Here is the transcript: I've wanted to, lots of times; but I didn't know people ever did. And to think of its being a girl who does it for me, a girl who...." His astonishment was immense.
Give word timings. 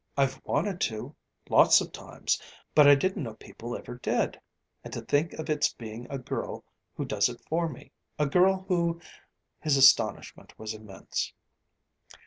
I've 0.17 0.43
wanted 0.45 0.81
to, 0.89 1.13
lots 1.47 1.79
of 1.79 1.91
times; 1.91 2.41
but 2.73 2.87
I 2.87 2.95
didn't 2.95 3.21
know 3.21 3.35
people 3.35 3.77
ever 3.77 3.99
did. 3.99 4.41
And 4.83 4.91
to 4.93 5.01
think 5.01 5.33
of 5.33 5.47
its 5.47 5.71
being 5.73 6.07
a 6.09 6.17
girl 6.17 6.63
who 6.95 7.05
does 7.05 7.29
it 7.29 7.39
for 7.47 7.69
me, 7.69 7.91
a 8.17 8.25
girl 8.25 8.65
who...." 8.67 8.99
His 9.59 9.77
astonishment 9.77 10.57
was 10.57 10.73
immense. 10.73 11.33